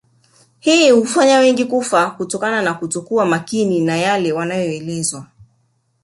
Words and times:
Hii 0.59 0.91
hufanya 0.91 1.39
wengi 1.39 1.65
kufa 1.65 2.11
kutokana 2.11 2.61
na 2.61 2.73
kuto 2.73 3.01
kuwa 3.01 3.25
makini 3.25 3.81
na 3.81 3.97
yale 3.97 4.29
yanayoelezwa 4.29 5.25